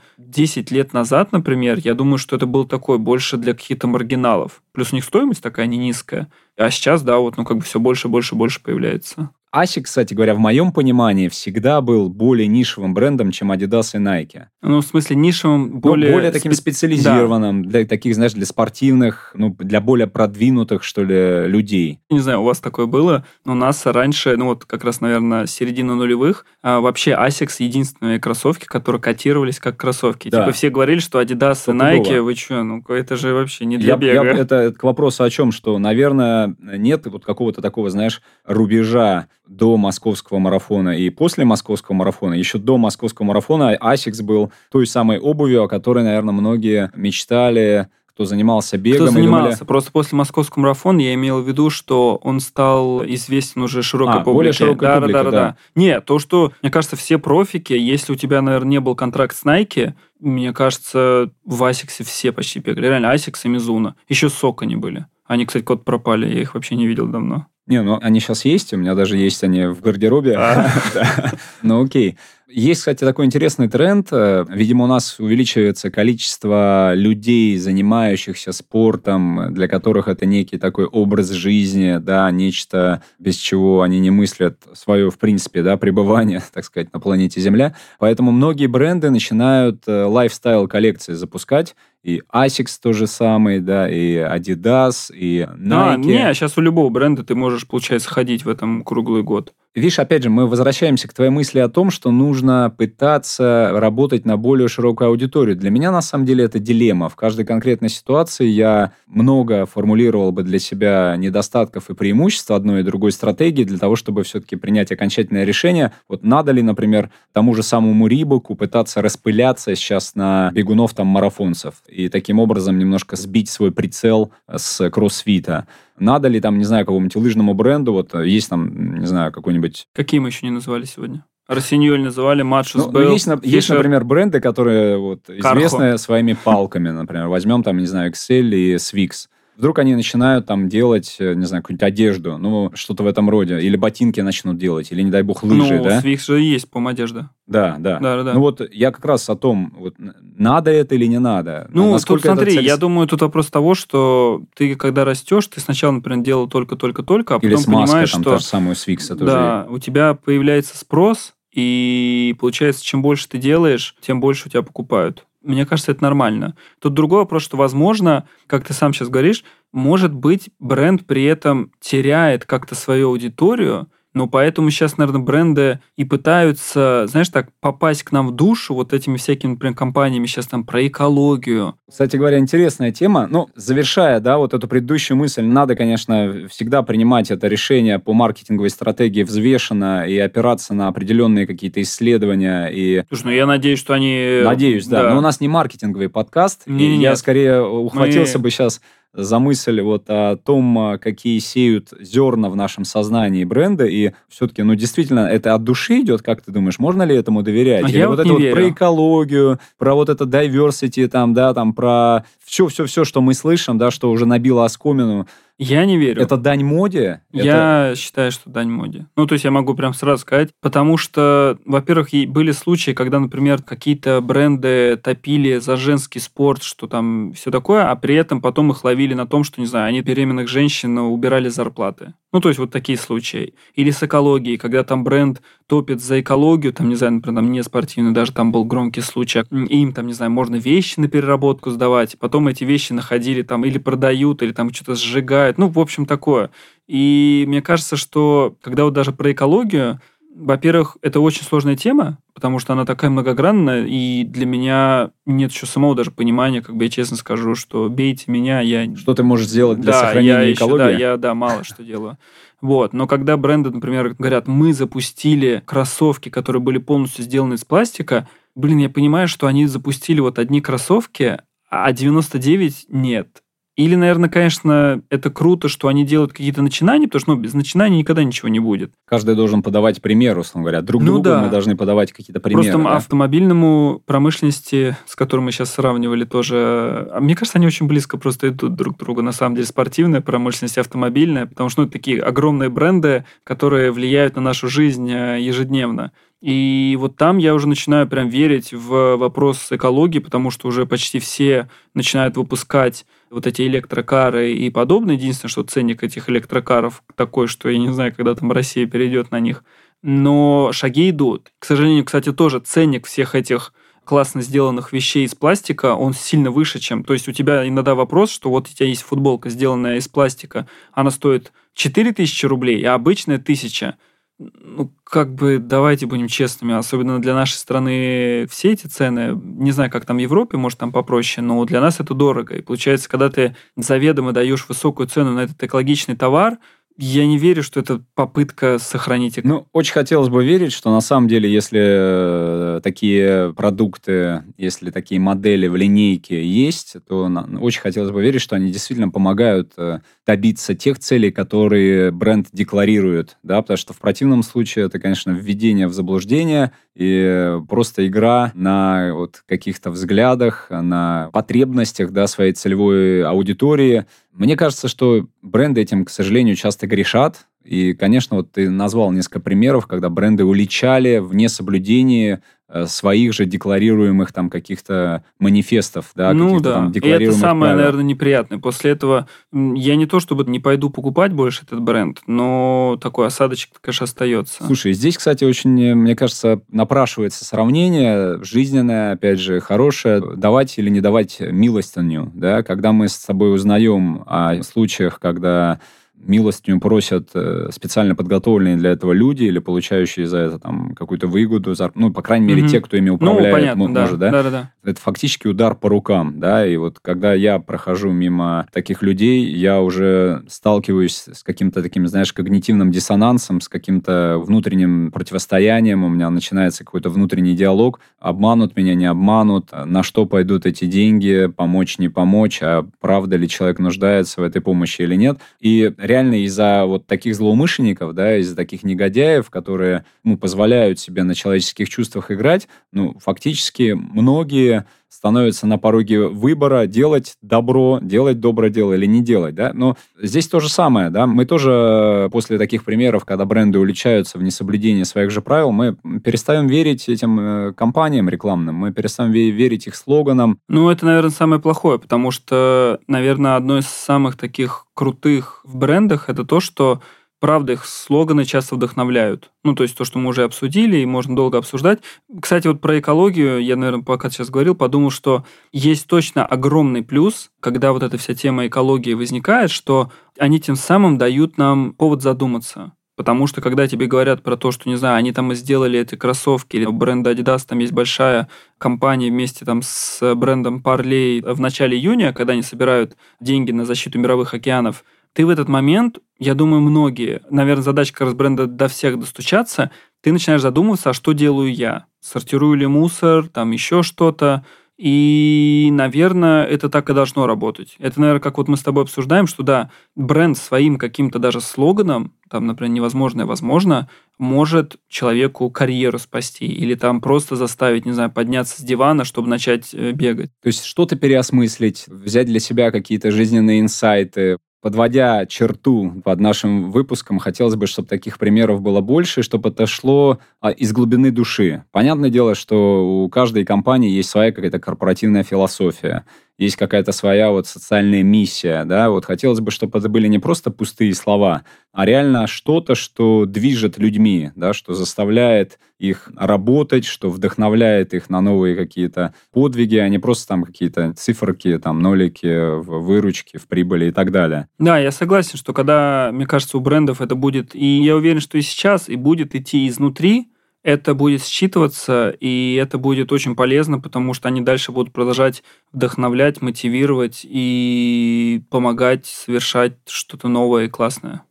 [0.18, 4.62] 10 лет назад, например, я думаю, что это был такой больше для каких-то маргиналов.
[4.72, 6.28] Плюс у них стоимость такая не низкая.
[6.56, 9.30] А сейчас, да, вот, ну, как бы все больше, больше, больше появляется.
[9.56, 14.44] Асик, кстати говоря, в моем понимании всегда был более нишевым брендом, чем Adidas и Nike.
[14.60, 16.10] Ну, в смысле, нишевым, ну, более...
[16.10, 16.60] Ну, более таким спе...
[16.60, 17.70] специализированным, да.
[17.70, 22.00] для таких, знаешь, для спортивных, ну, для более продвинутых, что ли, людей.
[22.10, 25.46] Не знаю, у вас такое было, но у нас раньше, ну, вот как раз, наверное,
[25.46, 30.28] середина нулевых, а, вообще Asics единственные кроссовки, которые котировались как кроссовки.
[30.28, 30.42] Да.
[30.42, 33.94] Типа все говорили, что Adidas и Nike, вы что, ну, это же вообще не для
[33.94, 34.22] я, бега.
[34.22, 39.28] Я, это, это к вопросу о чем, что, наверное, нет вот какого-то такого, знаешь, рубежа
[39.46, 42.34] до московского марафона и после московского марафона.
[42.34, 48.24] Еще до московского марафона Asics был той самой обувью, о которой, наверное, многие мечтали, кто
[48.24, 49.08] занимался бегом.
[49.08, 49.58] Кто занимался.
[49.58, 49.66] Думали...
[49.66, 54.18] Просто после московского марафона я имел в виду, что он стал известен уже широкой а,
[54.20, 54.34] публике.
[54.34, 55.56] более широкой да, публике, да, да, да, да.
[55.74, 59.44] Нет, то, что, мне кажется, все профики, если у тебя, наверное, не был контракт с
[59.44, 62.86] Nike, мне кажется, в Asics е все почти бегали.
[62.86, 63.96] Реально, Asics и Mizuno.
[64.08, 65.04] Еще Saucony были.
[65.26, 67.48] Они, кстати, куда-то пропали, я их вообще не видел давно.
[67.66, 70.36] Не, ну они сейчас есть, у меня даже есть они в гардеробе.
[70.36, 70.70] А.
[71.62, 72.16] Ну окей.
[72.48, 74.08] Есть, кстати, такой интересный тренд.
[74.12, 81.98] Видимо, у нас увеличивается количество людей, занимающихся спортом, для которых это некий такой образ жизни,
[81.98, 87.00] да, нечто, без чего они не мыслят свое, в принципе, да, пребывание, так сказать, на
[87.00, 87.74] планете Земля.
[87.98, 91.74] Поэтому многие бренды начинают э, lifestyle-коллекции запускать,
[92.06, 95.72] и Asics то же самое, да, и Adidas, и Nike.
[95.72, 99.52] А, не, сейчас у любого бренда ты можешь, получается, ходить в этом круглый год.
[99.76, 104.38] Видишь, опять же, мы возвращаемся к твоей мысли о том, что нужно пытаться работать на
[104.38, 105.54] более широкую аудиторию.
[105.54, 107.10] Для меня, на самом деле, это дилемма.
[107.10, 112.84] В каждой конкретной ситуации я много формулировал бы для себя недостатков и преимуществ одной и
[112.84, 115.92] другой стратегии для того, чтобы все-таки принять окончательное решение.
[116.08, 121.74] Вот надо ли, например, тому же самому Рибоку пытаться распыляться сейчас на бегунов там марафонцев
[121.96, 125.66] и таким образом немножко сбить свой прицел с кроссфита.
[125.98, 129.86] Надо ли там, не знаю, какому-нибудь лыжному бренду, вот э, есть там, не знаю, какой-нибудь...
[129.94, 131.24] Какие мы еще не назвали сегодня?
[131.46, 133.12] Арсеньоль называли, Матшус ну, был.
[133.12, 136.90] Есть, есть, например, бренды, которые вот, известны своими палками.
[136.90, 139.28] Например, возьмем там, не знаю, Excel и Swix.
[139.56, 143.60] Вдруг они начинают там делать, э, не знаю, какую-нибудь одежду, ну, что-то в этом роде.
[143.60, 146.02] Или ботинки начнут делать, или, не дай бог, лыжи, ну, да?
[146.04, 147.30] Ну, же есть, по-моему, одежда.
[147.46, 147.98] Да, да.
[147.98, 148.34] Да, да.
[148.34, 151.68] Ну вот я как раз о том, вот, надо это или не надо.
[151.72, 152.66] Ну, Насколько тут смотри, цель...
[152.66, 157.38] я думаю, тут вопрос того, что ты, когда растешь, ты сначала, например, делал только-только-только, а
[157.38, 158.30] потом или смазка, понимаешь, там, что...
[158.32, 159.30] Та же самую Свикса тоже.
[159.30, 164.62] Да, у тебя появляется спрос, и получается, чем больше ты делаешь, тем больше у тебя
[164.62, 165.24] покупают.
[165.46, 166.56] Мне кажется, это нормально.
[166.80, 171.70] Тут другой вопрос, что, возможно, как ты сам сейчас говоришь, может быть, бренд при этом
[171.80, 178.12] теряет как-то свою аудиторию, но поэтому сейчас, наверное, бренды и пытаются, знаешь, так попасть к
[178.12, 181.74] нам в душу вот этими всякими, например, компаниями сейчас там про экологию.
[181.86, 183.28] Кстати говоря, интересная тема.
[183.30, 188.70] Ну, завершая, да, вот эту предыдущую мысль, надо, конечно, всегда принимать это решение по маркетинговой
[188.70, 192.68] стратегии взвешенно и опираться на определенные какие-то исследования.
[192.68, 193.04] И...
[193.08, 194.40] Слушай, ну я надеюсь, что они...
[194.42, 195.02] Надеюсь, да.
[195.02, 195.10] да.
[195.10, 196.62] Но у нас не маркетинговый подкаст.
[196.64, 198.44] Не, и не, я скорее ухватился Мы...
[198.44, 198.80] бы сейчас
[199.16, 204.62] за мысль вот о том, а, какие сеют зерна в нашем сознании бренда, и все-таки,
[204.62, 207.84] ну, действительно, это от души идет, как ты думаешь, можно ли этому доверять?
[207.84, 208.54] А Или я вот вот это вот верю.
[208.54, 213.90] про экологию, про вот это diversity, там, да, там, про все-все-все, что мы слышим, да,
[213.90, 215.26] что уже набило оскомину,
[215.58, 216.20] Я не верю.
[216.22, 217.22] это дань моде?
[217.32, 219.06] Это- Я считаю, что дань моде.
[219.16, 223.62] Ну, то есть я могу прям сразу сказать, потому что, во-первых, были случаи, когда, например,
[223.62, 228.84] какие-то бренды топили за женский спорт, что там все такое, а при этом потом их
[228.84, 232.14] ловили на том, что, не знаю, они беременных женщин убирали зарплаты.
[232.32, 233.54] Ну, то есть вот такие случаи.
[233.74, 237.62] Или с экологией, когда там бренд топит за экологию, там, не знаю, например, там не
[237.62, 242.16] спортивный, даже там был громкий случай, им там, не знаю, можно вещи на переработку сдавать,
[242.18, 246.50] потом эти вещи находили там или продают, или там что-то сжигают, ну, в общем, такое.
[246.86, 250.00] И мне кажется, что когда вот даже про экологию,
[250.36, 255.64] во-первых, это очень сложная тема, потому что она такая многогранная, и для меня нет еще
[255.64, 258.94] самого даже понимания, как бы я честно скажу, что бейте меня, я...
[258.96, 260.82] Что ты можешь сделать для да, сохранения я еще, экологии?
[260.82, 262.18] да, я, да, мало что делаю.
[262.60, 268.28] Вот, но когда бренды, например, говорят, мы запустили кроссовки, которые были полностью сделаны из пластика,
[268.54, 273.42] блин, я понимаю, что они запустили вот одни кроссовки, а 99 нет.
[273.76, 277.98] Или, наверное, конечно, это круто, что они делают какие-то начинания, потому что ну, без начинаний
[277.98, 278.92] никогда ничего не будет.
[279.06, 280.80] Каждый должен подавать пример, условно говоря.
[280.80, 281.42] Друг Ну другу да.
[281.42, 282.70] мы должны подавать какие-то примеры.
[282.70, 282.96] Просто да?
[282.96, 288.48] автомобильному промышленности, с которой мы сейчас сравнивали тоже, а мне кажется, они очень близко просто
[288.48, 289.20] идут друг к другу.
[289.20, 294.36] На самом деле спортивная промышленность автомобильная, потому что ну, это такие огромные бренды, которые влияют
[294.36, 296.12] на нашу жизнь э, ежедневно.
[296.42, 301.18] И вот там я уже начинаю прям верить в вопрос экологии, потому что уже почти
[301.18, 305.16] все начинают выпускать вот эти электрокары и подобное.
[305.16, 309.40] Единственное, что ценник этих электрокаров такой, что я не знаю, когда там Россия перейдет на
[309.40, 309.64] них.
[310.02, 311.52] Но шаги идут.
[311.58, 313.72] К сожалению, кстати, тоже ценник всех этих
[314.04, 317.02] классно сделанных вещей из пластика, он сильно выше, чем...
[317.02, 320.68] То есть у тебя иногда вопрос, что вот у тебя есть футболка, сделанная из пластика,
[320.92, 323.96] она стоит 4000 рублей, а обычная 1000
[324.38, 329.90] ну, как бы, давайте будем честными, особенно для нашей страны все эти цены, не знаю,
[329.90, 332.56] как там в Европе, может, там попроще, но для нас это дорого.
[332.56, 336.58] И получается, когда ты заведомо даешь высокую цену на этот экологичный товар,
[336.98, 339.38] я не верю, что это попытка сохранить...
[339.44, 345.20] Ну, очень хотелось бы верить, что на самом деле, если э, такие продукты, если такие
[345.20, 350.00] модели в линейке есть, то на- очень хотелось бы верить, что они действительно помогают э,
[350.26, 355.88] добиться тех целей, которые бренд декларирует, да, потому что в противном случае это, конечно, введение
[355.88, 364.06] в заблуждение и просто игра на вот каких-то взглядах, на потребностях, да, своей целевой аудитории.
[364.36, 367.46] Мне кажется, что бренды этим, к сожалению, часто грешат.
[367.66, 373.44] И, конечно, вот ты назвал несколько примеров, когда бренды уличали в несоблюдении э, своих же
[373.44, 377.76] декларируемых там каких-то манифестов, да, ну каких-то да, там и это декларируемых самое, правил.
[377.78, 378.58] наверное, неприятное.
[378.58, 383.80] После этого я не то чтобы не пойду покупать больше этот бренд, но такой осадочек,
[383.80, 384.64] конечно, остается.
[384.64, 390.88] Слушай, здесь, кстати, очень, э, мне кажется, напрашивается сравнение жизненное, опять же, хорошее, давать или
[390.88, 395.80] не давать милостыню, да, когда мы с тобой узнаем о случаях, когда
[396.18, 401.72] милостыню просят э, специально подготовленные для этого люди или получающие за это там какую-то выгоду,
[401.72, 402.68] зар- ну, по крайней мере, Мгм.
[402.70, 404.00] те, кто ими Ну, управляет, понятно, мо- да.
[404.02, 404.30] может, да?
[404.30, 404.70] да, да, да.
[404.84, 409.80] это фактически удар по рукам, да, и вот когда я прохожу мимо таких людей, я
[409.80, 416.84] уже сталкиваюсь с каким-то таким, знаешь, когнитивным диссонансом, с каким-то внутренним противостоянием, у меня начинается
[416.84, 422.60] какой-то внутренний диалог, обманут меня, не обманут, на что пойдут эти деньги, помочь, не помочь,
[422.62, 425.38] а правда ли человек нуждается в этой помощи или нет.
[425.60, 431.34] И реально из-за вот таких злоумышленников, да, из-за таких негодяев, которые, ну, позволяют себе на
[431.34, 438.92] человеческих чувствах играть, ну, фактически многие становятся на пороге выбора делать добро, делать доброе дело
[438.92, 439.72] или не делать, да.
[439.72, 441.26] Но здесь то же самое, да.
[441.26, 446.66] Мы тоже после таких примеров, когда бренды уличаются в несоблюдении своих же правил, мы перестаем
[446.66, 450.58] верить этим э, компаниям рекламным, мы перестаем ве- верить их слоганам.
[450.68, 456.28] Ну, это, наверное, самое плохое, потому что, наверное, одно из самых таких крутых в брендах
[456.28, 457.00] это то, что
[457.40, 459.50] правда, их слоганы часто вдохновляют.
[459.64, 462.00] Ну, то есть то, что мы уже обсудили, и можно долго обсуждать.
[462.40, 467.50] Кстати, вот про экологию, я, наверное, пока сейчас говорил, подумал, что есть точно огромный плюс,
[467.60, 472.92] когда вот эта вся тема экологии возникает, что они тем самым дают нам повод задуматься.
[473.16, 476.16] Потому что когда тебе говорят про то, что, не знаю, они там и сделали эти
[476.16, 481.96] кроссовки, или бренда Adidas там есть большая компания вместе там с брендом Parley в начале
[481.96, 485.02] июня, когда они собирают деньги на защиту мировых океанов,
[485.36, 489.90] ты в этот момент, я думаю, многие, наверное, задача как раз бренда до всех достучаться,
[490.22, 492.06] ты начинаешь задумываться, а что делаю я?
[492.20, 494.64] Сортирую ли мусор, там еще что-то?
[494.96, 497.96] И, наверное, это так и должно работать.
[497.98, 502.32] Это, наверное, как вот мы с тобой обсуждаем, что да, бренд своим каким-то даже слоганом,
[502.48, 504.08] там, например, невозможное возможно,
[504.38, 509.92] может человеку карьеру спасти или там просто заставить, не знаю, подняться с дивана, чтобы начать
[509.92, 510.50] э, бегать.
[510.62, 514.56] То есть что-то переосмыслить, взять для себя какие-то жизненные инсайты,
[514.86, 520.38] Подводя черту под нашим выпуском, хотелось бы, чтобы таких примеров было больше, чтобы это шло
[520.60, 521.82] а, из глубины души.
[521.90, 526.24] Понятное дело, что у каждой компании есть своя какая-то корпоративная философия
[526.58, 530.70] есть какая-то своя вот социальная миссия, да, вот хотелось бы, чтобы это были не просто
[530.70, 538.14] пустые слова, а реально что-то, что движет людьми, да, что заставляет их работать, что вдохновляет
[538.14, 543.58] их на новые какие-то подвиги, а не просто там какие-то циферки, там нолики в выручке,
[543.58, 544.68] в прибыли и так далее.
[544.78, 548.58] Да, я согласен, что когда, мне кажется, у брендов это будет, и я уверен, что
[548.58, 550.50] и сейчас, и будет идти изнутри,
[550.86, 556.62] это будет считываться, и это будет очень полезно, потому что они дальше будут продолжать вдохновлять,
[556.62, 561.42] мотивировать и помогать совершать что-то новое и классное.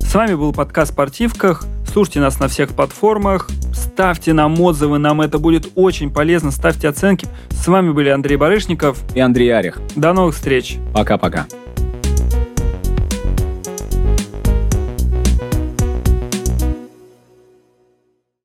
[0.00, 1.64] С вами был подкаст «Спортивках».
[1.86, 3.48] Слушайте нас на всех платформах.
[3.72, 6.50] Ставьте нам отзывы, нам это будет очень полезно.
[6.50, 7.28] Ставьте оценки.
[7.50, 9.78] С вами были Андрей Барышников и Андрей Арих.
[9.94, 10.76] До новых встреч.
[10.92, 11.46] Пока-пока.